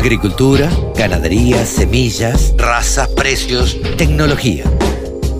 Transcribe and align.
Agricultura, 0.00 0.70
ganadería, 0.96 1.66
semillas, 1.66 2.54
razas, 2.56 3.06
precios, 3.08 3.76
tecnología. 3.98 4.64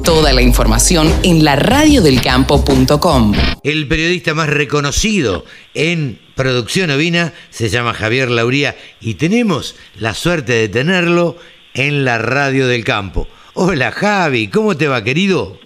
Toda 0.04 0.34
la 0.34 0.42
información 0.42 1.10
en 1.22 1.46
la 1.46 1.56
radiodelcampo.com. 1.56 3.32
El 3.64 3.88
periodista 3.88 4.34
más 4.34 4.50
reconocido 4.50 5.46
en 5.72 6.20
producción 6.36 6.90
ovina 6.90 7.32
se 7.48 7.70
llama 7.70 7.94
Javier 7.94 8.30
Lauría 8.30 8.76
y 9.00 9.14
tenemos 9.14 9.76
la 9.96 10.12
suerte 10.12 10.52
de 10.52 10.68
tenerlo 10.68 11.38
en 11.72 12.04
la 12.04 12.18
radio 12.18 12.66
del 12.66 12.84
campo. 12.84 13.28
Hola 13.54 13.92
Javi, 13.92 14.48
¿cómo 14.48 14.76
te 14.76 14.88
va 14.88 15.02
querido? 15.02 15.58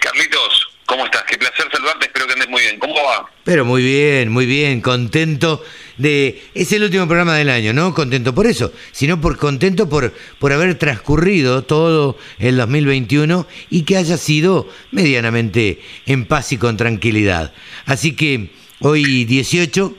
Carlitos, 0.00 0.66
¿cómo 0.86 1.04
estás? 1.04 1.24
Qué 1.24 1.36
placer 1.36 1.66
saludarte, 1.70 2.06
espero 2.06 2.26
que 2.26 2.32
andes 2.32 2.48
muy 2.48 2.62
bien. 2.62 2.78
¿Cómo 2.78 2.94
va? 2.94 3.28
Pero 3.44 3.66
muy 3.66 3.82
bien, 3.82 4.30
muy 4.30 4.46
bien, 4.46 4.80
contento 4.80 5.62
de... 5.98 6.42
Es 6.54 6.72
el 6.72 6.84
último 6.84 7.06
programa 7.06 7.36
del 7.36 7.50
año, 7.50 7.72
¿no? 7.72 7.94
Contento 7.94 8.34
por 8.34 8.46
eso, 8.46 8.72
sino 8.92 9.20
por 9.20 9.36
contento 9.36 9.88
por, 9.88 10.14
por 10.38 10.52
haber 10.52 10.76
transcurrido 10.76 11.62
todo 11.62 12.16
el 12.38 12.56
2021 12.56 13.46
y 13.70 13.82
que 13.82 13.96
haya 13.96 14.16
sido 14.16 14.68
medianamente 14.90 15.80
en 16.06 16.24
paz 16.24 16.52
y 16.52 16.56
con 16.56 16.76
tranquilidad. 16.76 17.52
Así 17.84 18.12
que 18.12 18.50
hoy 18.80 19.24
18... 19.24 19.94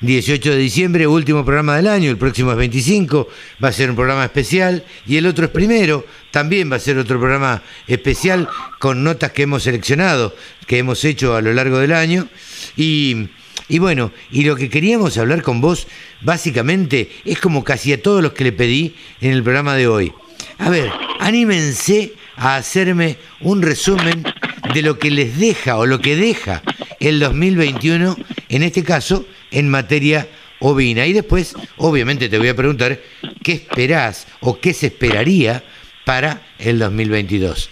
18 0.00 0.50
de 0.52 0.58
diciembre, 0.58 1.08
último 1.08 1.44
programa 1.44 1.76
del 1.76 1.88
año, 1.88 2.08
el 2.08 2.16
próximo 2.16 2.52
es 2.52 2.56
25, 2.56 3.28
va 3.62 3.68
a 3.68 3.72
ser 3.72 3.90
un 3.90 3.96
programa 3.96 4.24
especial 4.24 4.84
y 5.08 5.16
el 5.16 5.26
otro 5.26 5.46
es 5.46 5.50
primero, 5.50 6.06
también 6.30 6.70
va 6.70 6.76
a 6.76 6.78
ser 6.78 6.98
otro 6.98 7.18
programa 7.18 7.64
especial 7.88 8.48
con 8.78 9.02
notas 9.02 9.32
que 9.32 9.42
hemos 9.42 9.64
seleccionado, 9.64 10.36
que 10.68 10.78
hemos 10.78 11.04
hecho 11.04 11.34
a 11.34 11.42
lo 11.42 11.52
largo 11.52 11.78
del 11.78 11.92
año. 11.92 12.28
Y, 12.76 13.26
y 13.68 13.78
bueno, 13.78 14.12
y 14.30 14.44
lo 14.44 14.56
que 14.56 14.70
queríamos 14.70 15.18
hablar 15.18 15.42
con 15.42 15.60
vos 15.60 15.86
básicamente 16.20 17.10
es 17.24 17.38
como 17.38 17.64
casi 17.64 17.92
a 17.92 18.02
todos 18.02 18.22
los 18.22 18.32
que 18.32 18.44
le 18.44 18.52
pedí 18.52 18.94
en 19.20 19.32
el 19.32 19.42
programa 19.42 19.74
de 19.74 19.86
hoy. 19.86 20.12
A 20.58 20.70
ver, 20.70 20.90
anímense 21.20 22.14
a 22.36 22.56
hacerme 22.56 23.18
un 23.40 23.62
resumen 23.62 24.24
de 24.72 24.82
lo 24.82 24.98
que 24.98 25.10
les 25.10 25.38
deja 25.38 25.76
o 25.76 25.86
lo 25.86 26.00
que 26.00 26.16
deja 26.16 26.62
el 27.00 27.20
2021, 27.20 28.16
en 28.48 28.62
este 28.62 28.82
caso, 28.82 29.26
en 29.50 29.68
materia 29.68 30.28
ovina. 30.60 31.06
Y 31.06 31.12
después, 31.12 31.54
obviamente, 31.76 32.28
te 32.28 32.38
voy 32.38 32.48
a 32.48 32.56
preguntar 32.56 33.00
qué 33.42 33.52
esperás 33.52 34.26
o 34.40 34.58
qué 34.60 34.72
se 34.72 34.86
esperaría 34.86 35.62
para 36.04 36.42
el 36.58 36.78
2022. 36.78 37.68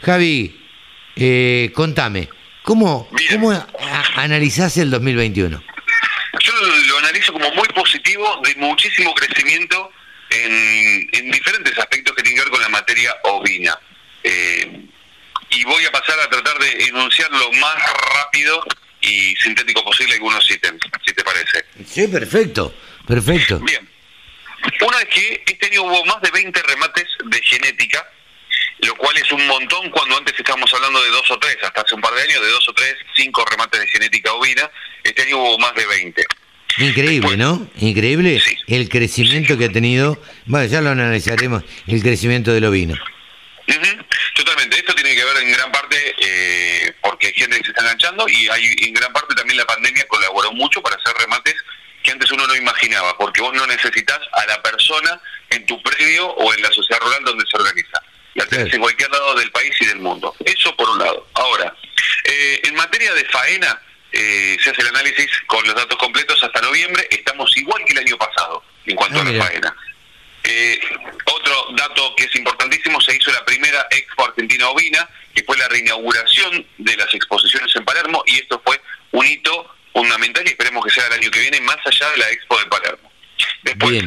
Javi, 0.00 0.56
eh, 1.16 1.70
contame, 1.74 2.28
¿cómo, 2.62 3.08
cómo 3.30 3.66
analizás 4.16 4.76
el 4.76 4.90
2021? 4.90 5.62
Yo 6.40 6.52
lo 6.86 6.98
analizo 6.98 7.32
como 7.32 7.50
muy 7.52 7.68
positivo, 7.68 8.40
de 8.44 8.54
muchísimo 8.56 9.14
crecimiento 9.14 9.90
en, 10.30 11.08
en 11.12 11.30
diferentes 11.30 11.78
aspectos 11.78 12.16
que 12.16 12.22
tienen 12.22 12.38
que 12.38 12.44
ver 12.44 12.50
con 12.50 12.62
la 12.62 12.68
materia 12.68 13.14
ovina. 13.24 13.78
Eh, 14.24 14.86
y 15.50 15.64
voy 15.64 15.84
a 15.84 15.90
pasar 15.90 16.18
a 16.20 16.28
tratar 16.28 16.58
de 16.58 16.84
enunciar 16.84 17.30
lo 17.30 17.52
más 17.52 17.74
rápido 18.14 18.64
y 19.00 19.34
sintético 19.36 19.84
posible 19.84 20.14
algunos 20.14 20.48
ítems, 20.50 20.80
si 21.04 21.12
te 21.12 21.22
parece. 21.22 21.64
Sí, 21.86 22.08
perfecto, 22.08 22.74
perfecto. 23.06 23.58
Bien. 23.60 23.88
Una 24.80 24.98
es 25.00 25.08
que 25.08 25.42
este 25.46 25.66
año 25.66 25.82
hubo 25.82 26.04
más 26.04 26.22
de 26.22 26.30
20 26.30 26.62
remates 26.62 27.06
de 27.24 27.42
genética, 27.42 28.08
lo 28.82 28.94
cual 28.96 29.16
es 29.16 29.30
un 29.32 29.46
montón 29.46 29.90
cuando 29.90 30.16
antes 30.18 30.34
estábamos 30.38 30.72
hablando 30.74 31.02
de 31.02 31.10
dos 31.10 31.30
o 31.30 31.38
tres, 31.38 31.56
hasta 31.62 31.80
hace 31.82 31.94
un 31.94 32.00
par 32.00 32.12
de 32.14 32.22
años, 32.22 32.40
de 32.42 32.48
dos 32.50 32.68
o 32.68 32.72
tres, 32.72 32.96
cinco 33.16 33.44
remates 33.48 33.80
de 33.80 33.86
genética 33.88 34.32
ovina. 34.32 34.68
Este 35.04 35.22
año 35.22 35.38
hubo 35.38 35.58
más 35.58 35.74
de 35.74 35.86
20. 35.86 36.24
Increíble, 36.78 37.36
¿no? 37.36 37.68
Increíble 37.80 38.40
Sí. 38.40 38.56
el 38.68 38.88
crecimiento 38.88 39.56
que 39.58 39.66
ha 39.66 39.68
tenido. 39.68 40.20
Bueno, 40.46 40.66
ya 40.66 40.80
lo 40.80 40.90
analizaremos, 40.90 41.62
el 41.86 42.02
crecimiento 42.02 42.52
del 42.52 42.64
ovino. 42.64 42.94
Ujú, 43.68 44.02
Totalmente, 44.34 44.76
esto 44.78 44.94
tiene 44.94 45.14
que 45.14 45.24
ver 45.24 45.36
en 45.42 45.52
gran 45.52 45.70
parte 45.70 46.14
eh, 46.18 46.92
porque 47.02 47.28
hay 47.28 47.32
gente 47.34 47.58
que 47.58 47.64
se 47.64 47.70
está 47.70 47.82
enganchando 47.82 48.26
y 48.28 48.48
hay 48.48 48.74
en 48.82 48.94
gran 48.94 49.12
parte 49.12 49.34
también 49.34 49.58
la 49.58 49.66
pandemia 49.66 50.04
colaboró 50.08 50.50
mucho 50.52 50.82
para 50.82 50.96
hacer 50.96 51.14
remates 51.18 51.54
que 52.02 52.10
antes 52.10 52.30
uno 52.32 52.46
no 52.46 52.56
imaginaba, 52.56 53.16
porque 53.18 53.40
vos 53.42 53.52
no 53.54 53.64
necesitas 53.66 54.18
a 54.32 54.46
la 54.46 54.60
persona 54.62 55.20
en 55.50 55.64
tu 55.66 55.80
predio 55.82 56.26
o 56.28 56.52
en 56.54 56.62
la 56.62 56.72
sociedad 56.72 57.00
rural 57.00 57.22
donde 57.24 57.44
se 57.48 57.56
organiza. 57.56 58.02
La 58.34 58.46
tenés 58.46 58.64
Claro. 58.64 58.76
en 58.76 58.80
cualquier 58.82 59.10
lado 59.10 59.34
del 59.34 59.50
país 59.50 59.72
y 59.80 59.86
del 59.86 59.98
mundo. 60.00 60.34
Eso 60.44 60.74
por 60.76 60.88
un 60.88 60.98
lado. 60.98 61.28
Ahora, 61.34 61.74
eh, 62.24 62.60
en 62.64 62.74
materia 62.74 63.12
de 63.14 63.24
faena, 63.26 63.80
eh, 64.12 64.56
se 64.62 64.70
hace 64.70 64.80
el 64.82 64.88
análisis 64.88 65.28
con 65.46 65.64
los 65.66 65.74
datos 65.74 65.98
completos 65.98 66.42
hasta 66.42 66.60
noviembre, 66.60 67.06
estamos 67.10 67.54
igual 67.56 67.82
que 67.84 67.92
el 67.92 67.98
año 68.00 68.16
pasado 68.18 68.64
en 68.86 68.96
cuanto 68.96 69.18
Ah, 69.18 69.22
a 69.22 69.24
la 69.24 69.30
mira. 69.32 69.44
faena. 69.46 69.76
Eh, 70.44 70.80
otro 71.26 71.66
dato 71.76 72.14
que 72.16 72.24
es 72.24 72.34
importantísimo, 72.34 73.00
se 73.00 73.14
hizo 73.16 73.30
la 73.30 73.44
primera 73.44 73.86
Expo 73.90 74.24
Argentina 74.26 74.68
Ovina, 74.70 75.08
que 75.34 75.44
fue 75.44 75.56
la 75.56 75.68
reinauguración 75.68 76.66
de 76.78 76.96
las 76.96 77.14
exposiciones 77.14 77.74
en 77.76 77.84
Palermo, 77.84 78.22
y 78.26 78.36
esto 78.38 78.60
fue 78.64 78.80
un 79.12 79.24
hito 79.26 79.74
fundamental 79.92 80.42
y 80.46 80.50
esperemos 80.50 80.84
que 80.84 80.90
sea 80.90 81.06
el 81.06 81.12
año 81.14 81.30
que 81.30 81.38
viene, 81.40 81.60
más 81.60 81.76
allá 81.84 82.10
de 82.10 82.16
la 82.18 82.30
Expo 82.30 82.58
de 82.58 82.66
Palermo. 82.66 83.12
Después, 83.62 84.04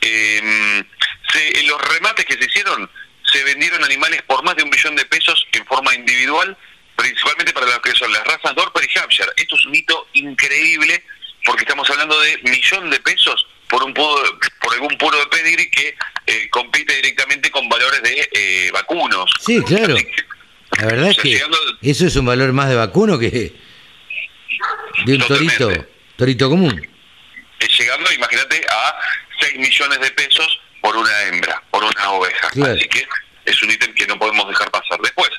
eh, 0.00 0.84
se- 1.32 1.60
en 1.60 1.66
los 1.68 1.80
remates 1.82 2.24
que 2.24 2.34
se 2.34 2.44
hicieron, 2.44 2.90
se 3.32 3.42
vendieron 3.44 3.82
animales 3.84 4.22
por 4.22 4.42
más 4.44 4.56
de 4.56 4.62
un 4.62 4.70
millón 4.70 4.96
de 4.96 5.04
pesos 5.06 5.46
en 5.52 5.64
forma 5.66 5.94
individual, 5.94 6.56
principalmente 6.96 7.52
para 7.52 7.66
lo 7.66 7.80
que 7.82 7.92
son 7.92 8.10
las 8.12 8.24
razas 8.24 8.54
Dorper 8.54 8.88
y 8.92 8.98
Hampshire. 8.98 9.30
Esto 9.36 9.56
es 9.56 9.66
un 9.66 9.74
hito 9.74 10.08
increíble 10.14 11.04
porque 11.44 11.62
estamos 11.62 11.88
hablando 11.90 12.18
de 12.20 12.38
millón 12.44 12.90
de 12.90 12.98
pesos 13.00 13.46
por 13.68 13.82
un 13.84 13.92
puro, 13.94 14.22
por 14.62 14.72
algún 14.74 14.96
puro 14.98 15.18
de 15.18 15.26
pedigree 15.26 15.70
que 15.70 15.94
eh, 16.26 16.48
compite 16.50 16.94
directamente 16.96 17.50
con 17.50 17.68
valores 17.68 18.02
de 18.02 18.28
eh, 18.32 18.70
vacunos. 18.72 19.30
Sí, 19.44 19.62
claro. 19.62 19.94
Que, 19.94 20.10
La 20.78 20.86
verdad 20.86 21.10
es 21.10 21.10
o 21.10 21.14
sea, 21.14 21.22
que 21.22 21.28
llegando- 21.30 21.58
eso 21.82 22.06
es 22.06 22.16
un 22.16 22.26
valor 22.26 22.52
más 22.52 22.68
de 22.68 22.74
vacuno 22.76 23.18
que 23.18 23.30
de 25.04 25.12
un 25.14 25.18
Totalmente. 25.20 25.56
torito, 25.58 25.88
torito 26.16 26.48
común. 26.50 26.88
eh, 27.60 27.68
llegando, 27.78 28.10
imagínate, 28.12 28.60
a 28.70 28.94
6 29.40 29.56
millones 29.58 30.00
de 30.00 30.10
pesos 30.12 30.60
por 30.80 30.96
una 30.96 31.22
hembra, 31.22 31.62
por 31.70 31.84
una 31.84 32.10
oveja. 32.12 32.48
Claro. 32.50 32.74
Así 32.74 32.88
que 32.88 33.06
es 33.44 33.62
un 33.62 33.70
ítem 33.70 33.94
que 33.94 34.06
no 34.06 34.18
podemos 34.18 34.48
dejar 34.48 34.70
pasar. 34.70 34.98
Después, 35.00 35.30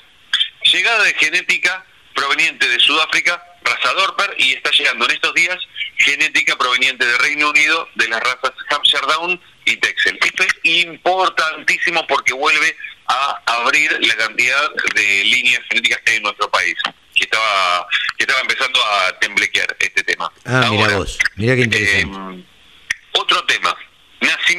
llegada 0.72 1.04
de 1.04 1.14
genética 1.16 1.86
proveniente 2.16 2.68
de 2.68 2.80
Sudáfrica, 2.80 3.42
raza 3.64 3.94
Dorper, 3.94 4.36
y 4.38 4.54
está 4.54 4.72
llegando 4.72 5.06
en 5.06 5.12
estos 5.12 5.34
días 5.34 5.58
genética 5.98 6.56
proveniente 6.58 7.06
de 7.06 7.18
Reino 7.18 7.50
Unido, 7.50 7.88
de 7.96 8.08
las 8.08 8.20
razas 8.22 8.52
Hampshire 8.70 9.06
Down 9.08 9.42
y 9.66 9.78
Texel. 9.78 10.18
Esto 10.22 10.44
es 10.44 10.54
importantísimo 10.64 12.06
porque 12.08 12.34
vuelve 12.34 12.76
a 13.08 13.42
abrir 13.46 13.92
la 14.06 14.16
cantidad 14.16 14.70
de 14.96 15.24
líneas 15.26 15.62
genéticas 15.70 16.00
que 16.04 16.12
hay 16.12 16.18
en 16.18 16.24
nuestro 16.24 16.50
país, 16.50 16.76
que 17.16 17.24
estaba, 17.24 17.88
que 18.18 18.24
estaba 18.24 18.42
empezando 18.42 18.80
a 18.86 19.20
temblequear 19.20 19.76
este 19.80 20.04
tema. 20.04 20.32
Ah, 20.46 20.68
mira 20.70 20.98
vos, 20.98 21.18
mira 21.36 21.56
qué 21.56 21.62
interesante. 21.62 22.00
eh, 22.02 22.06
tema, 22.06 22.36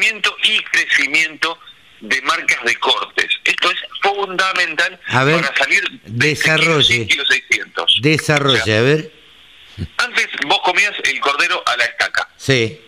nacimiento 0.00 0.36
y 0.44 0.58
crecimiento 0.64 1.58
de 2.00 2.20
marcas 2.22 2.62
de 2.64 2.74
cortes. 2.76 3.28
Esto 3.44 3.70
es 3.70 3.78
fundamental 4.02 4.98
A 5.08 5.24
ver, 5.24 5.40
para 5.42 5.56
salir 5.56 5.82
de 5.90 6.28
desarrolle. 6.28 6.82
100 6.96 7.08
kilos 7.08 7.28
600. 7.28 7.98
Desarrolla, 8.02 8.62
O 8.62 8.64
sea, 8.64 8.78
a 8.78 8.82
ver. 8.82 9.12
antes 9.98 10.28
vos 10.46 10.60
comías 10.64 10.92
el 11.04 11.20
cordero 11.20 11.62
a 11.66 11.76
la 11.76 11.84
estaca 11.84 12.28
Sí, 12.36 12.80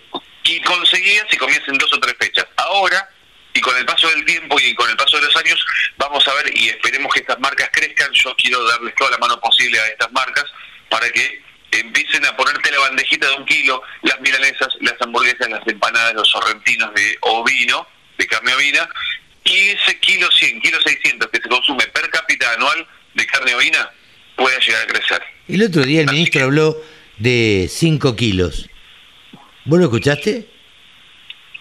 y 0.44 0.60
conseguías 0.62 1.26
y 1.30 1.36
comías 1.36 1.62
en 1.68 1.76
dos 1.78 1.92
o 1.92 2.00
tres 2.00 2.14
fechas. 2.18 2.46
Ahora, 2.56 3.08
y 3.54 3.60
con 3.60 3.76
el 3.76 3.84
paso 3.84 4.08
del 4.08 4.24
tiempo 4.24 4.58
y 4.60 4.74
con 4.74 4.88
el 4.88 4.96
paso 4.96 5.18
de 5.18 5.24
los 5.26 5.36
años, 5.36 5.62
vamos 5.98 6.26
a 6.26 6.34
ver 6.34 6.56
y 6.56 6.70
esperemos 6.70 7.12
que 7.12 7.20
estas 7.20 7.38
marcas 7.38 7.68
crezcan. 7.72 8.10
Yo 8.12 8.34
quiero 8.36 8.64
darles 8.64 8.94
toda 8.94 9.10
la 9.10 9.18
mano 9.18 9.38
posible 9.40 9.78
a 9.78 9.86
estas 9.88 10.10
marcas 10.12 10.46
para 10.88 11.08
que 11.10 11.42
empiecen 11.72 12.24
a 12.26 12.36
ponerte 12.36 12.70
la 12.70 12.78
bandejita 12.80 13.28
de 13.28 13.34
un 13.36 13.44
kilo, 13.46 13.82
las 14.02 14.20
milanesas, 14.20 14.68
las 14.80 14.94
hamburguesas, 15.00 15.48
las 15.50 15.66
empanadas, 15.66 16.14
los 16.14 16.28
sorrentinos 16.30 16.92
de 16.94 17.16
ovino, 17.22 17.86
de 18.18 18.26
carne 18.26 18.54
ovina, 18.54 18.88
y 19.44 19.70
ese 19.70 19.98
kilo 20.00 20.28
100, 20.30 20.60
kilo 20.60 20.80
600 20.80 21.28
que 21.30 21.40
se 21.42 21.48
consume 21.48 21.86
per 21.88 22.08
cápita 22.10 22.52
anual 22.52 22.86
de 23.14 23.26
carne 23.26 23.54
ovina 23.54 23.90
pueda 24.36 24.58
llegar 24.60 24.82
a 24.82 24.86
crecer. 24.86 25.22
el 25.48 25.62
otro 25.64 25.82
día 25.84 26.00
el 26.02 26.08
Así 26.08 26.14
ministro 26.16 26.38
que- 26.40 26.44
habló 26.44 26.76
de 27.18 27.68
5 27.70 28.16
kilos. 28.16 28.68
¿Vos 29.64 29.78
lo 29.78 29.84
escuchaste? 29.86 30.48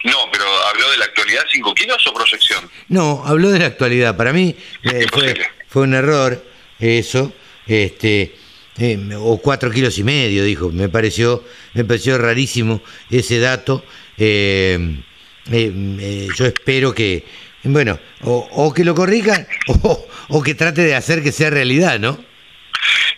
No, 0.04 0.16
pero 0.32 0.44
habló 0.68 0.90
de 0.90 0.96
la 0.98 1.04
actualidad, 1.04 1.44
5 1.50 1.74
kilos 1.74 2.04
o 2.08 2.12
proyección. 2.14 2.68
No, 2.88 3.22
habló 3.24 3.50
de 3.50 3.60
la 3.60 3.66
actualidad. 3.66 4.16
Para 4.16 4.32
mí 4.32 4.56
eh, 4.82 5.06
fue, 5.12 5.34
fue 5.68 5.82
un 5.82 5.94
error 5.94 6.44
eso. 6.80 7.32
Este, 7.66 8.34
eh, 8.78 8.98
o 9.16 9.38
cuatro 9.38 9.70
kilos 9.70 9.98
y 9.98 10.04
medio, 10.04 10.44
dijo. 10.44 10.70
Me 10.70 10.88
pareció, 10.88 11.44
me 11.74 11.84
pareció 11.84 12.18
rarísimo 12.18 12.82
ese 13.10 13.38
dato. 13.38 13.84
Eh, 14.18 15.02
eh, 15.50 15.72
eh, 16.00 16.28
yo 16.36 16.46
espero 16.46 16.94
que, 16.94 17.24
bueno, 17.64 17.98
o, 18.22 18.48
o 18.52 18.72
que 18.72 18.84
lo 18.84 18.94
corrijan 18.94 19.46
o, 19.82 20.08
o 20.28 20.42
que 20.42 20.54
trate 20.54 20.82
de 20.82 20.94
hacer 20.94 21.22
que 21.22 21.32
sea 21.32 21.50
realidad, 21.50 21.98
¿no? 21.98 22.24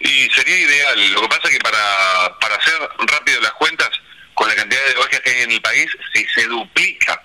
Y 0.00 0.28
sería 0.34 0.58
ideal. 0.58 1.12
Lo 1.12 1.22
que 1.22 1.28
pasa 1.28 1.42
es 1.44 1.50
que 1.50 1.60
para, 1.60 2.38
para 2.40 2.56
hacer 2.56 2.74
rápido 3.10 3.40
las 3.40 3.52
cuentas, 3.52 3.90
con 4.34 4.48
la 4.48 4.54
cantidad 4.54 4.80
de 4.86 5.00
ovejas 5.00 5.20
que 5.20 5.30
hay 5.30 5.42
en 5.42 5.52
el 5.52 5.60
país, 5.60 5.86
si 6.12 6.26
se 6.34 6.46
duplica, 6.46 7.22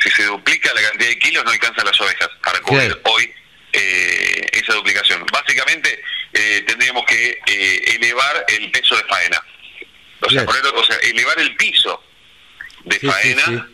si 0.00 0.10
se 0.10 0.24
duplica 0.24 0.72
la 0.74 0.82
cantidad 0.82 1.08
de 1.08 1.18
kilos, 1.18 1.44
no 1.44 1.50
alcanza 1.50 1.84
las 1.84 1.98
ovejas 2.00 2.28
para 2.42 2.60
cubrir 2.60 3.00
hoy 3.04 3.32
eh, 3.72 4.46
esa 4.52 4.74
duplicación. 4.74 5.24
Básicamente 5.32 6.02
eh, 6.32 6.62
tendríamos 6.66 7.04
que 7.06 7.38
eh, 7.46 7.94
elevar 7.96 8.44
el 8.48 8.70
peso 8.70 8.96
de 8.96 9.04
faena. 9.04 9.42
O 10.20 10.30
sea, 10.30 10.44
o 10.44 10.84
sea, 10.84 10.96
elevar 11.02 11.38
el 11.40 11.56
piso 11.56 12.02
de 12.84 12.98
faena 12.98 13.68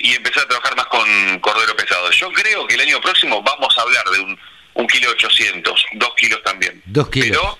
y 0.00 0.14
empezar 0.14 0.44
a 0.44 0.48
trabajar 0.48 0.76
más 0.76 0.86
con 0.86 1.38
cordero 1.40 1.76
pesado. 1.76 2.10
Yo 2.10 2.32
creo 2.32 2.66
que 2.66 2.74
el 2.74 2.80
año 2.80 3.00
próximo 3.00 3.42
vamos 3.42 3.76
a 3.78 3.82
hablar 3.82 4.04
de 4.10 4.20
un, 4.20 4.40
un 4.74 4.86
kilo 4.86 5.10
ochocientos, 5.10 5.84
dos 5.92 6.14
kilos 6.16 6.42
también. 6.42 6.82
Dos 6.86 7.08
kilos. 7.10 7.28
Pero 7.28 7.58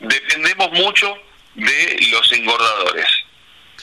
dependemos 0.00 0.72
mucho 0.72 1.16
de 1.54 2.08
los 2.10 2.32
engordadores. 2.32 3.06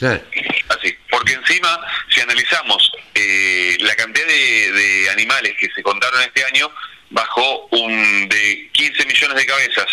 Así, 0.00 0.96
porque 1.10 1.32
encima, 1.32 1.80
si 2.08 2.20
analizamos 2.20 2.92
eh, 3.14 3.76
la 3.80 3.96
cantidad 3.96 4.26
de, 4.26 5.08
animales 5.10 5.54
que 5.58 5.68
se 5.74 5.82
contaron 5.82 6.20
este 6.22 6.44
año, 6.44 6.70
bajó 7.10 7.66
un 7.70 8.28
de 8.28 8.68
15 8.72 9.06
millones 9.06 9.36
de 9.36 9.46
cabezas, 9.46 9.86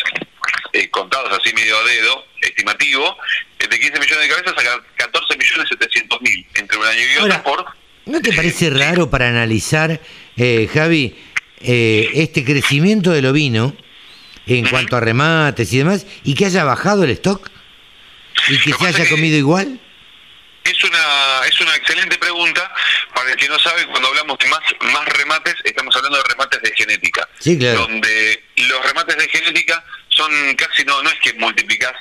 eh, 0.73 0.89
contados 0.89 1.31
así 1.39 1.53
medio 1.53 1.77
a 1.77 1.83
dedo, 1.83 2.25
estimativo, 2.41 3.17
eh, 3.59 3.67
de 3.67 3.79
15 3.79 3.99
millones 3.99 4.27
de 4.27 4.29
cabezas 4.29 4.53
a 4.53 4.83
14 4.97 5.37
millones 5.37 5.69
700 5.69 6.21
mil 6.21 6.45
entre 6.55 6.77
un 6.77 6.85
año 6.85 7.01
y 7.01 7.17
otro 7.23 7.43
por... 7.43 7.65
¿No 8.05 8.21
te 8.21 8.33
parece 8.33 8.69
raro 8.69 9.09
para 9.09 9.29
analizar, 9.29 9.99
Javi, 10.37 11.15
este 11.59 12.45
crecimiento 12.45 13.11
del 13.11 13.25
ovino 13.25 13.75
en 14.45 14.67
cuanto 14.67 14.95
a 14.95 14.99
remates 14.99 15.73
y 15.73 15.79
demás, 15.79 16.05
y 16.23 16.35
que 16.35 16.45
haya 16.45 16.63
bajado 16.63 17.03
el 17.03 17.09
stock? 17.11 17.49
¿Y 18.47 18.59
que 18.59 18.73
se 18.73 18.85
haya 18.85 19.09
comido 19.09 19.37
igual? 19.37 19.79
Es 20.65 20.83
una, 20.83 21.47
es 21.47 21.61
una 21.61 21.75
excelente 21.75 22.17
pregunta. 22.17 22.73
Para 23.13 23.31
el 23.31 23.37
que 23.37 23.47
no 23.47 23.57
sabe, 23.59 23.85
cuando 23.85 24.07
hablamos 24.09 24.37
de 24.39 24.47
más, 24.47 24.61
más 24.81 25.05
remates, 25.09 25.55
estamos 25.63 25.95
hablando 25.95 26.17
de 26.17 26.23
remates 26.23 26.61
de 26.61 26.71
genética. 26.75 27.29
Sí, 27.39 27.57
claro. 27.57 27.81
Donde 27.81 28.43
los 28.57 28.85
remates 28.85 29.15
de 29.15 29.29
genética 29.29 29.83
son 30.09 30.55
casi, 30.55 30.83
no, 30.83 31.01
no 31.03 31.09
es 31.09 31.19
que 31.19 31.33
multiplicás 31.33 31.93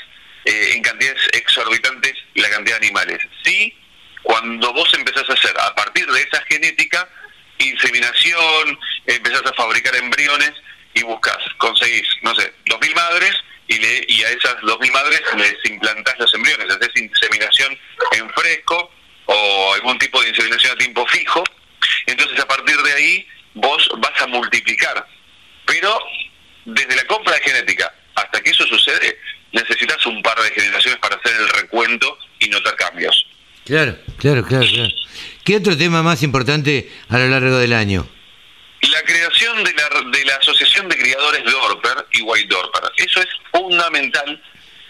eh, 0.46 0.72
en 0.74 0.82
cantidades 0.82 1.20
exorbitantes 1.32 2.14
la 2.34 2.48
cantidad 2.48 2.80
de 2.80 2.86
animales. 2.86 3.18
Sí, 3.44 3.76
cuando 4.22 4.72
vos 4.72 4.88
empezás 4.94 5.28
a 5.28 5.34
hacer, 5.34 5.54
a 5.60 5.74
partir 5.74 6.06
de 6.10 6.22
esa 6.22 6.42
genética, 6.48 7.06
inseminación, 7.58 8.78
empezás 9.06 9.42
a 9.44 9.52
fabricar 9.52 9.94
embriones 9.96 10.52
y 10.94 11.02
buscas, 11.02 11.38
conseguís, 11.58 12.08
no 12.22 12.34
sé, 12.34 12.54
dos 12.64 12.80
mil 12.80 12.94
madres 12.94 13.34
y, 13.68 13.78
le, 13.78 14.04
y 14.08 14.22
a 14.24 14.30
esas 14.30 14.56
2.000 14.56 14.92
madres 14.92 15.22
les 15.36 15.54
implantás 15.70 16.18
los 16.18 16.32
embriones, 16.34 16.70
haces 16.70 16.90
inseminación 16.96 17.78
en 18.14 18.30
fresco 18.30 18.90
o 19.26 19.74
algún 19.74 19.98
tipo 19.98 20.20
de 20.22 20.28
inseminación 20.30 20.72
a 20.72 20.76
tiempo 20.76 21.06
fijo, 21.06 21.42
entonces 22.06 22.38
a 22.38 22.46
partir 22.46 22.76
de 22.76 22.92
ahí 22.92 23.26
vos 23.54 23.88
vas 23.98 24.20
a 24.20 24.26
multiplicar. 24.26 25.06
Pero 25.66 25.98
desde 26.64 26.96
la 26.96 27.04
compra 27.04 27.34
de 27.34 27.40
genética 27.40 27.92
hasta 28.14 28.40
que 28.40 28.50
eso 28.50 28.66
sucede, 28.66 29.18
necesitas 29.52 30.04
un 30.06 30.22
par 30.22 30.38
de 30.40 30.50
generaciones 30.50 30.98
para 31.00 31.16
hacer 31.16 31.34
el 31.36 31.48
recuento 31.48 32.18
y 32.38 32.48
notar 32.48 32.76
cambios. 32.76 33.26
Claro, 33.64 33.96
claro, 34.18 34.44
claro, 34.44 34.66
claro. 34.66 34.92
¿Qué 35.44 35.56
otro 35.56 35.76
tema 35.76 36.02
más 36.02 36.22
importante 36.22 36.90
a 37.08 37.18
lo 37.18 37.28
largo 37.28 37.58
del 37.58 37.72
año? 37.72 38.06
La 38.82 39.02
creación 39.02 39.64
de 39.64 39.72
la, 39.72 40.10
de 40.10 40.24
la 40.26 40.36
Asociación 40.36 40.88
de 40.88 40.96
Criadores 40.96 41.44
Dorper 41.44 42.06
y 42.12 42.20
White 42.20 42.48
Dorper. 42.48 42.82
Eso 42.96 43.20
es 43.20 43.28
fundamental 43.50 44.42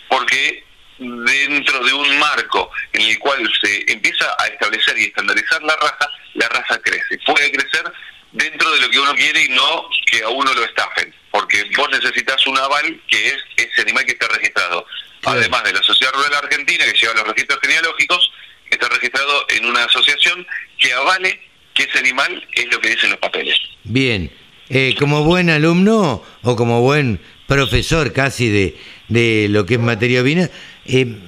porque 0.08 0.64
dentro 0.98 1.84
de 1.84 1.92
un 1.92 2.18
marco 2.18 2.70
en 2.92 3.02
el 3.02 3.18
cual 3.18 3.48
se 3.62 3.92
empieza 3.92 4.26
a 4.38 4.46
establecer 4.46 4.96
y 4.98 5.04
estandarizar 5.04 5.62
la 5.62 5.76
raza, 5.76 6.10
la 6.34 6.48
raza 6.48 6.80
crece. 6.80 7.18
Puede 7.26 7.50
crecer 7.50 7.92
dentro 8.32 8.70
de 8.72 8.80
lo 8.80 8.90
que 8.90 8.98
uno 8.98 9.14
quiere 9.14 9.44
y 9.44 9.48
no 9.48 9.88
que 10.06 10.22
a 10.22 10.28
uno 10.28 10.52
lo 10.52 10.64
estafen, 10.64 11.14
porque 11.30 11.64
vos 11.76 11.88
necesitas 11.90 12.46
un 12.46 12.58
aval 12.58 13.00
que 13.08 13.28
es 13.28 13.36
ese 13.56 13.82
animal 13.82 14.04
que 14.04 14.12
está 14.12 14.28
registrado. 14.28 14.86
Además 15.26 15.64
de 15.64 15.72
la 15.72 15.82
Sociedad 15.82 16.12
Rural 16.12 16.34
Argentina, 16.34 16.84
que 16.84 16.98
lleva 16.98 17.14
los 17.14 17.28
registros 17.28 17.58
genealógicos, 17.62 18.30
está 18.70 18.88
registrado 18.88 19.46
en 19.48 19.66
una 19.66 19.84
asociación 19.84 20.46
que 20.78 20.92
avale 20.92 21.40
que 21.72 21.84
ese 21.84 21.98
animal 21.98 22.46
es 22.52 22.66
lo 22.72 22.80
que 22.80 22.90
dicen 22.90 23.10
los 23.10 23.18
papeles. 23.18 23.56
Bien, 23.84 24.30
eh, 24.68 24.94
como 24.98 25.24
buen 25.24 25.50
alumno 25.50 26.24
o 26.42 26.56
como 26.56 26.80
buen 26.82 27.20
profesor 27.46 28.12
casi 28.12 28.48
de, 28.48 28.76
de 29.08 29.48
lo 29.50 29.66
que 29.66 29.74
es 29.74 29.80
materia 29.80 30.20
ovina, 30.20 30.50
eh, 30.86 31.18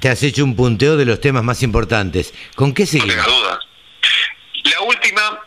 te 0.00 0.08
has 0.08 0.22
hecho 0.22 0.44
un 0.44 0.56
punteo 0.56 0.96
de 0.96 1.04
los 1.04 1.20
temas 1.20 1.42
más 1.42 1.62
importantes. 1.62 2.32
¿Con 2.54 2.74
qué 2.74 2.86
seguimos? 2.86 3.16
No 3.16 3.22
tenga 3.24 3.36
duda. 3.36 3.60
La 4.64 4.80
última 4.82 5.40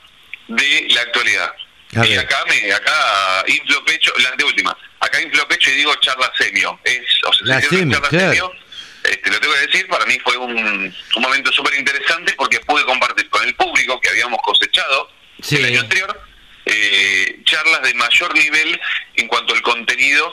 de 0.48 0.88
la 0.90 1.01
actualidad. 1.01 1.54
Y 1.92 2.16
acá 2.16 2.38
me, 2.48 2.72
acá 2.72 3.44
inflo 3.48 3.84
pecho, 3.86 4.13
la 4.19 4.31
de 4.36 4.44
última. 4.44 4.78
Acá 5.00 5.22
inflo 5.22 5.48
pecho 5.48 5.72
y 5.72 5.75
digo 5.75 5.94
charla 5.96 6.31
semio. 6.38 6.80
Es, 6.84 7.01
o 7.28 7.34
sea, 7.34 7.48
la 7.48 7.62
semio, 7.62 8.01
claro. 8.04 8.54
este, 9.04 9.31
lo 9.31 9.40
tengo 9.40 9.54
que 9.56 9.68
decir, 9.68 9.88
para 9.88 10.06
mí 10.06 10.18
fue 10.24 10.38
un, 10.38 10.56
un 10.56 11.22
momento 11.22 11.51
súper 11.51 11.74
interesante 11.80 12.34
porque 12.38 12.60
pude 12.60 12.84
compartir 12.86 13.28
con 13.30 13.44
el 13.44 13.56
público 13.56 14.00
que 14.00 14.10
habíamos 14.10 14.40
cosechado 14.44 15.10
el 15.51 15.66
año 15.66 15.80
anterior 15.80 16.30
eh, 16.66 17.40
charlas 17.46 17.81
de 17.81 17.94
mayor 17.96 18.34
nivel 18.36 18.80
en 19.16 19.28
cuanto 19.28 19.54
al 19.54 19.62
contenido 19.62 20.31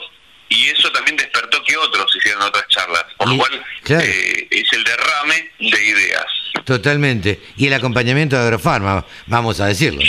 y 0.49 0.69
eso 0.69 0.91
también 0.91 1.17
despertó 1.17 1.63
que 1.63 1.77
otros 1.77 2.15
hicieran 2.15 2.41
otras 2.41 2.67
charlas, 2.69 3.05
por 3.17 3.27
lo 3.27 3.37
cual 3.37 3.63
eh, 3.89 4.47
es 4.49 4.73
el 4.73 4.83
derrame 4.83 5.51
de 5.59 5.85
ideas. 5.85 6.25
Totalmente. 6.65 7.39
Y 7.57 7.67
el 7.67 7.73
acompañamiento 7.73 8.35
de 8.35 8.43
Agrofarma, 8.43 9.05
vamos 9.25 9.59
a 9.59 9.67
decirlo. 9.67 10.01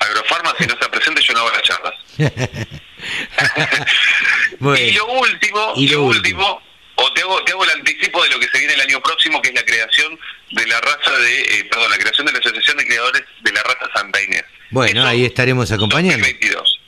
Agrofarma, 0.00 0.54
si 0.58 0.66
no 0.66 0.74
está 0.74 0.90
presente, 0.90 1.22
yo 1.22 1.32
no 1.34 1.40
hago 1.40 1.50
las 1.50 1.62
charlas. 1.62 1.94
y 4.80 4.92
lo 4.92 5.06
último, 5.06 5.72
y 5.76 5.88
lo, 5.88 6.02
último, 6.04 6.62
o 6.96 7.12
te 7.12 7.22
hago, 7.22 7.42
te 7.44 7.52
hago 7.52 7.64
el 7.64 7.70
anticipo 7.70 8.22
de 8.22 8.30
lo 8.30 8.38
que 8.38 8.48
se 8.48 8.58
viene 8.58 8.74
el 8.74 8.80
año 8.80 9.00
próximo, 9.00 9.40
que 9.42 9.48
es 9.48 9.54
la 9.54 9.64
creación 9.64 10.18
de 10.52 10.66
la 10.66 10.80
raza 10.80 11.18
de, 11.18 11.40
eh, 11.40 11.64
perdón, 11.70 11.90
la 11.90 11.98
creación 11.98 12.26
de 12.26 12.32
la 12.32 12.38
Asociación 12.38 12.76
de 12.76 12.86
Creadores 12.86 13.22
de 13.40 13.52
la 13.52 13.62
Raza 13.62 13.88
Santa 13.94 14.22
Inés. 14.22 14.44
Bueno, 14.70 15.06
ahí 15.06 15.24
estaremos 15.24 15.70
acompañando. 15.72 16.18
2022. 16.18 16.80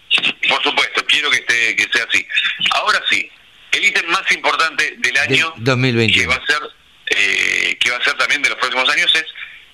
Por 0.49 0.63
supuesto, 0.63 1.05
quiero 1.07 1.31
que 1.31 1.39
esté 1.39 1.77
que 1.77 1.89
sea 1.93 2.07
así. 2.09 2.27
Ahora 2.73 3.03
sí, 3.11 3.31
el 3.73 3.85
ítem 3.85 4.07
más 4.07 4.31
importante 4.33 4.95
del 4.99 5.14
año 5.25 5.55
2021 5.57 6.23
que 6.23 6.27
va 6.27 6.43
a 6.43 6.47
ser 6.47 6.71
eh, 7.07 7.77
que 7.79 7.91
va 7.91 7.97
a 7.99 8.05
ser 8.05 8.15
también 8.15 8.43
de 8.43 8.49
los 8.49 8.59
próximos 8.59 8.89
años 8.89 9.15
es 9.15 9.25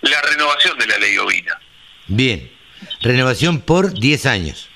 la 0.02 0.20
renovación 0.22 0.78
de 0.78 0.86
la 0.86 0.98
ley 0.98 1.16
ovina. 1.18 1.58
Bien, 2.06 2.50
renovación 3.02 3.60
por 3.60 3.92
10 3.92 4.26
años. 4.26 4.68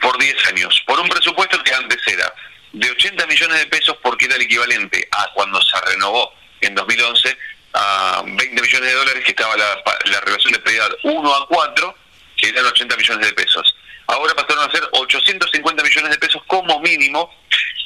Por 0.00 0.18
10 0.18 0.46
años, 0.46 0.82
por 0.86 0.98
un 0.98 1.08
presupuesto 1.08 1.62
que 1.62 1.74
antes 1.74 1.98
era 2.06 2.32
de 2.72 2.90
80 2.90 3.26
millones 3.26 3.58
de 3.58 3.66
pesos 3.66 3.96
porque 4.02 4.26
era 4.26 4.36
el 4.36 4.42
equivalente 4.42 5.06
a 5.12 5.30
cuando 5.34 5.60
se 5.60 5.80
renovó 5.92 6.32
en 6.60 6.74
2011 6.74 7.36
a 7.74 8.22
20 8.24 8.62
millones 8.62 8.88
de 8.88 8.94
dólares 8.94 9.24
que 9.24 9.30
estaba 9.30 9.56
la, 9.56 9.82
la 10.06 10.20
relación 10.20 10.52
de 10.52 10.58
prioridad 10.60 10.90
1 11.02 11.34
a 11.34 11.46
4 11.46 11.96
que 12.36 12.48
eran 12.48 12.64
80 12.64 12.96
millones 12.96 13.26
de 13.26 13.32
pesos. 13.34 13.74
Ahora 14.06 14.34
pasaron 14.34 14.68
a 14.68 14.72
ser 14.72 14.82
850 14.92 15.82
millones 15.84 16.10
de 16.10 16.18
pesos 16.18 16.42
como 16.46 16.80
mínimo 16.80 17.32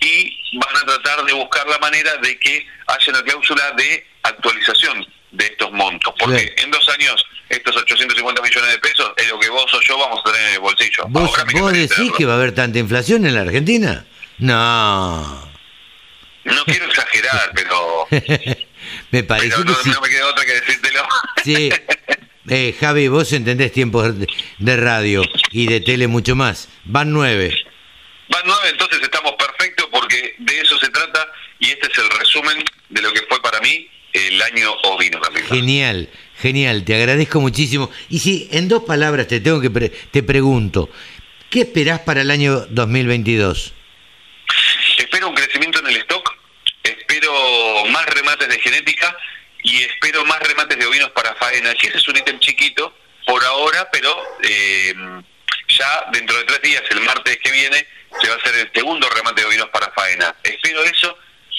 y 0.04 0.58
van 0.58 0.76
a 0.76 0.86
tratar 0.86 1.24
de 1.24 1.32
buscar 1.32 1.66
la 1.66 1.78
manera 1.78 2.16
de 2.16 2.38
que 2.38 2.66
haya 2.86 3.12
una 3.12 3.22
cláusula 3.22 3.72
de 3.72 4.06
actualización 4.22 5.06
de 5.32 5.44
estos 5.46 5.72
montos. 5.72 6.14
Porque 6.18 6.54
en 6.58 6.70
dos 6.70 6.88
años 6.90 7.24
estos 7.48 7.76
850 7.76 8.42
millones 8.42 8.70
de 8.70 8.78
pesos 8.78 9.12
es 9.16 9.28
lo 9.28 9.38
que 9.38 9.48
vos 9.48 9.72
o 9.72 9.80
yo 9.80 9.98
vamos 9.98 10.20
a 10.20 10.32
tener 10.32 10.48
en 10.48 10.54
el 10.54 10.60
bolsillo. 10.60 11.04
¿Vos, 11.08 11.30
¿vos 11.52 11.72
decís 11.72 12.12
que 12.16 12.24
va 12.24 12.34
a 12.34 12.36
haber 12.36 12.54
tanta 12.54 12.78
inflación 12.78 13.26
en 13.26 13.34
la 13.34 13.42
Argentina? 13.42 14.04
No. 14.38 15.52
No 16.44 16.64
quiero 16.66 16.86
exagerar, 16.86 17.52
pero... 17.54 18.06
me 19.10 19.22
parece 19.24 19.48
pero 19.48 19.64
no, 19.64 19.72
no 19.72 20.00
me 20.00 20.08
queda 20.08 20.26
otra 20.28 20.44
que 20.44 20.52
decírtelo. 20.52 21.06
sí, 21.42 21.70
Eh, 22.48 22.76
Javi, 22.78 23.08
vos 23.08 23.32
entendés 23.32 23.72
tiempos 23.72 24.12
de, 24.58 24.76
radio 24.76 25.22
y 25.50 25.66
de 25.66 25.80
tele 25.80 26.08
mucho 26.08 26.36
más. 26.36 26.68
Van 26.84 27.10
nueve. 27.10 27.56
Van 28.28 28.42
nueve, 28.44 28.68
entonces 28.70 29.00
estamos 29.02 29.32
perfectos 29.32 29.86
porque 29.90 30.34
de 30.38 30.60
eso 30.60 30.78
se 30.78 30.90
trata 30.90 31.26
y 31.58 31.70
este 31.70 31.90
es 31.90 31.98
el 31.98 32.10
resumen 32.10 32.62
de 32.90 33.00
lo 33.00 33.12
que 33.12 33.22
fue 33.28 33.40
para 33.40 33.60
mí 33.60 33.88
el 34.12 34.33
año 34.44 34.72
ovino 34.84 35.20
también. 35.20 35.46
Genial, 35.46 36.08
genial, 36.40 36.84
te 36.84 36.94
agradezco 36.94 37.40
muchísimo. 37.40 37.90
Y 38.08 38.18
si 38.18 38.48
en 38.52 38.68
dos 38.68 38.84
palabras 38.84 39.26
te 39.26 39.40
tengo 39.40 39.60
que 39.60 39.70
te 39.70 40.22
pregunto, 40.22 40.90
¿qué 41.50 41.62
esperás 41.62 42.00
para 42.00 42.20
el 42.22 42.30
año 42.30 42.60
2022? 42.70 43.74
Espero 44.98 45.28
un 45.28 45.34
crecimiento 45.34 45.80
en 45.80 45.86
el 45.88 45.96
stock, 45.96 46.36
espero 46.82 47.32
más 47.86 48.06
remates 48.06 48.48
de 48.48 48.58
genética 48.60 49.16
y 49.62 49.82
espero 49.82 50.24
más 50.24 50.40
remates 50.40 50.78
de 50.78 50.86
ovinos 50.86 51.10
para 51.10 51.34
faena, 51.34 51.74
que 51.74 51.88
ese 51.88 51.98
es 51.98 52.08
un 52.08 52.16
ítem 52.16 52.38
chiquito 52.38 52.94
por 53.26 53.42
ahora, 53.44 53.88
pero 53.90 54.14
eh, 54.42 54.94
ya 55.68 56.06
dentro 56.12 56.36
de 56.36 56.44
tres 56.44 56.62
días, 56.62 56.82
el 56.90 57.00
martes 57.00 57.38
que 57.42 57.50
viene, 57.50 57.86
se 58.20 58.28
va 58.28 58.34
a 58.34 58.38
hacer 58.38 58.54
el 58.54 58.70
segundo 58.72 59.08
remate 59.10 59.40
de 59.40 59.48
ovinos 59.48 59.68
para 59.70 59.90
faena. 59.92 60.34
Eso 60.42 60.63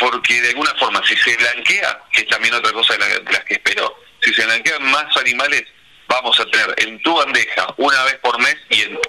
porque 0.06 0.40
de 0.40 0.50
alguna 0.50 0.72
forma, 0.76 1.02
si 1.08 1.16
se 1.16 1.36
blanquea, 1.36 2.00
que 2.12 2.22
es 2.22 2.28
también 2.28 2.54
otra 2.54 2.72
cosa 2.72 2.94
de, 2.94 3.24
las 3.24 3.44
que 3.46 3.56
espero, 3.56 3.96
si 4.22 4.32
se 4.34 4.44
quedan 4.62 4.84
más 4.92 5.06
animales, 5.18 5.64
vamos 6.08 6.40
a 6.40 6.46
tener 6.46 6.76
en 6.78 7.02
tu 7.02 7.16
bandeja 7.16 7.74
una 7.78 8.04
vez 8.04 8.16
por 8.22 8.38
mes 8.40 8.56
y 8.70 8.82
en 8.82 9.00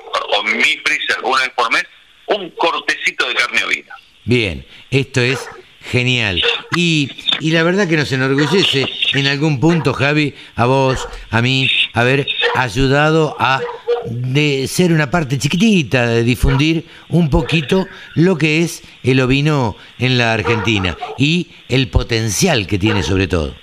mi 0.59 0.79
freezer 0.79 1.19
una 1.23 1.43
vez 1.43 1.51
por 1.51 1.71
mes 1.71 1.85
un 2.29 2.49
cortecito 2.51 3.29
de 3.29 3.35
carne 3.35 3.65
ovina. 3.65 3.95
Bien, 4.25 4.67
esto 4.91 5.21
es 5.21 5.47
genial. 5.83 6.43
Y, 6.75 7.11
y, 7.41 7.51
la 7.51 7.63
verdad 7.63 7.87
que 7.87 7.97
nos 7.97 8.11
enorgullece 8.11 8.87
en 9.13 9.27
algún 9.27 9.61
punto, 9.61 9.93
Javi, 9.93 10.35
a 10.55 10.65
vos, 10.65 11.07
a 11.31 11.43
mí, 11.43 11.71
haber 11.93 12.27
ayudado 12.55 13.37
a 13.39 13.61
de 14.07 14.67
ser 14.69 14.93
una 14.93 15.11
parte 15.11 15.39
chiquitita 15.39 16.07
de 16.07 16.23
difundir 16.23 16.87
un 17.09 17.31
poquito 17.31 17.87
lo 18.15 18.39
que 18.39 18.63
es 18.63 18.83
el 19.03 19.21
ovino 19.21 19.77
en 19.99 20.19
la 20.19 20.33
Argentina 20.33 20.97
y 21.19 21.49
el 21.69 21.89
potencial 21.89 22.67
que 22.67 22.79
tiene 22.79 23.03
sobre 23.03 23.29
todo. 23.29 23.57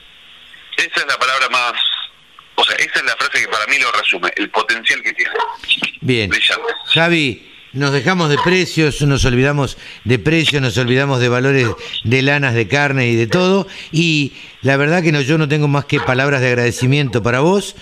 Esa 0.78 1.02
es 1.02 1.08
la 1.08 1.18
palabra 1.18 1.50
más, 1.50 1.74
o 2.56 2.64
sea, 2.64 2.76
esa 2.78 3.00
es 3.00 3.06
la 3.06 3.16
frase 3.16 3.42
que 3.42 3.48
para 3.48 3.66
mí 3.68 3.78
lo 3.80 3.92
resume, 3.92 4.32
el 4.36 4.50
potencial 4.50 5.02
que 5.02 5.14
tiene. 5.14 5.32
Bien. 6.02 6.32
Javi, 6.94 7.54
nos 7.74 7.92
dejamos 7.92 8.30
de 8.30 8.38
precios, 8.38 9.02
nos 9.02 9.26
olvidamos 9.26 9.78
de 10.04 10.20
precios, 10.20 10.62
nos 10.62 10.78
olvidamos 10.78 11.20
de 11.20 11.28
valores 11.30 11.68
de 12.04 12.22
lanas, 12.22 12.54
de 12.54 12.68
carne 12.68 13.08
y 13.08 13.16
de 13.16 13.26
todo. 13.26 13.68
Y 13.92 14.34
la 14.62 14.78
verdad 14.78 15.02
que 15.02 15.12
no, 15.12 15.22
yo 15.22 15.40
no 15.40 15.48
tengo 15.48 15.68
más 15.68 15.86
que 15.86 16.00
palabras 16.00 16.42
de 16.42 16.48
agradecimiento 16.48 17.24
para 17.24 17.40
vos 17.40 17.76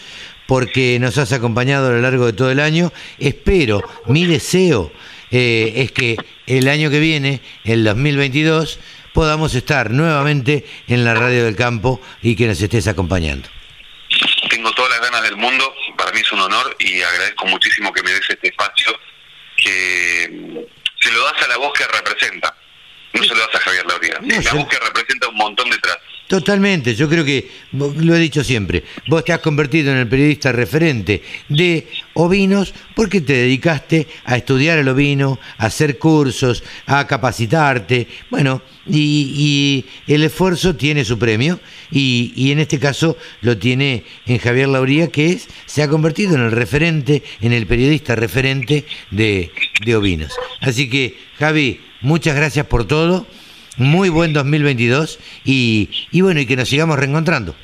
porque 0.52 1.00
nos 1.00 1.18
has 1.18 1.32
acompañado 1.32 1.88
a 1.88 1.92
lo 1.92 2.02
largo 2.02 2.26
de 2.26 2.34
todo 2.34 2.52
el 2.52 2.60
año. 2.60 2.92
Espero, 3.18 3.82
mi 4.08 4.26
deseo 4.26 4.92
eh, 5.32 5.72
es 5.78 5.94
que 5.94 6.18
el 6.46 6.68
año 6.68 6.90
que 6.90 7.00
viene, 7.00 7.40
el 7.64 7.86
2022, 7.86 8.78
podamos 9.14 9.56
estar 9.56 9.92
nuevamente 9.92 10.66
en 10.90 11.06
la 11.06 11.14
radio 11.14 11.46
del 11.46 11.56
campo 11.56 12.02
y 12.22 12.36
que 12.36 12.48
nos 12.48 12.62
estés 12.62 12.86
acompañando. 12.88 13.48
Tengo 14.50 14.74
todas 14.74 14.92
las 14.92 15.00
ganas 15.00 15.24
del 15.24 15.38
mundo, 15.38 15.74
para 15.98 16.12
mí 16.12 16.20
es 16.20 16.30
un 16.34 16.42
honor 16.42 16.76
y 16.80 17.02
agradezco 17.02 17.46
muchísimo 17.46 17.94
que 17.94 18.04
me 18.04 18.12
des 18.12 18.30
este 18.30 18.50
espacio 18.50 18.92
que 19.56 20.68
se 21.00 21.12
lo 21.14 21.24
das 21.24 21.44
a 21.44 21.48
la 21.48 21.56
voz 21.60 21.72
que 21.72 21.88
representa, 21.88 22.54
no 23.14 23.24
se 23.24 23.30
lo 23.30 23.40
das 23.40 23.56
a 23.56 23.60
Javier 23.60 23.86
Lauría, 23.86 24.42
la 24.44 24.54
voz 24.54 24.68
que 24.68 24.80
representa 24.80 25.28
un 25.30 25.36
montón 25.36 25.70
detrás. 25.70 25.98
Totalmente, 26.32 26.96
yo 26.96 27.10
creo 27.10 27.26
que, 27.26 27.52
lo 27.74 28.16
he 28.16 28.20
dicho 28.20 28.42
siempre, 28.42 28.86
vos 29.10 29.26
te 29.26 29.34
has 29.34 29.42
convertido 29.42 29.92
en 29.92 29.98
el 29.98 30.08
periodista 30.08 30.54
referente 30.54 31.22
de 31.50 31.90
ovinos 32.14 32.74
porque 32.96 33.20
te 33.20 33.34
dedicaste 33.34 34.08
a 34.24 34.38
estudiar 34.38 34.78
el 34.78 34.88
ovino, 34.88 35.40
a 35.58 35.66
hacer 35.66 35.98
cursos, 35.98 36.64
a 36.86 37.06
capacitarte, 37.06 38.08
bueno, 38.30 38.62
y, 38.90 39.86
el 40.08 40.24
esfuerzo 40.24 40.78
tiene 40.78 41.04
su 41.04 41.20
premio 41.20 41.60
y, 41.92 42.50
en 42.50 42.60
este 42.60 42.80
caso 42.80 43.18
lo 43.42 43.58
tiene 43.58 44.06
en 44.26 44.38
Javier 44.38 44.70
Lauría 44.70 45.10
que 45.10 45.32
es, 45.32 45.50
se 45.66 45.84
ha 45.84 45.90
convertido 45.90 46.36
en 46.36 46.44
el 46.44 46.52
referente, 46.54 47.24
en 47.42 47.52
el 47.52 47.68
periodista 47.68 48.16
referente 48.16 48.86
de, 49.10 49.52
de 49.84 49.96
ovinos. 49.98 50.32
Así 50.62 50.90
que, 50.90 51.18
Javi, 51.38 51.82
muchas 52.02 52.36
gracias 52.36 52.66
por 52.66 52.88
todo 52.88 53.28
muy 53.78 54.10
buen 54.10 54.34
2022 54.34 55.20
y, 55.46 55.90
y 56.12 56.22
bueno, 56.22 56.40
y 56.40 56.46
que 56.46 56.56
nos 56.56 56.70
sigamos 56.70 56.98
reencontrando. 57.00 57.56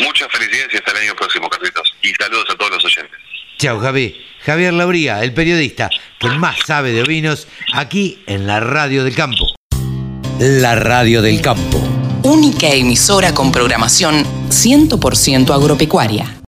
Muchas 0.00 0.28
felicidades 0.30 0.74
y 0.74 0.76
hasta 0.76 0.90
el 0.92 1.08
año 1.08 1.14
próximo, 1.16 1.48
Carlitos. 1.48 1.94
Y 2.02 2.08
saludos 2.14 2.46
a 2.50 2.56
todos 2.56 2.72
los 2.72 2.84
oyentes. 2.84 3.18
Chao, 3.58 3.78
Javi. 3.78 4.16
Javier 4.44 4.74
Lauría, 4.74 5.22
el 5.22 5.32
periodista 5.32 5.88
que 6.18 6.28
más 6.28 6.56
sabe 6.66 6.92
de 6.92 7.02
ovinos, 7.02 7.48
aquí 7.72 8.22
en 8.26 8.46
la 8.46 8.60
Radio 8.60 9.04
del 9.04 9.14
Campo. 9.14 9.54
La 10.38 10.74
Radio 10.74 11.22
del 11.22 11.40
Campo. 11.40 11.78
Única 12.22 12.68
emisora 12.68 13.32
con 13.32 13.52
programación 13.52 14.24
100% 14.48 15.54
agropecuaria. 15.54 16.40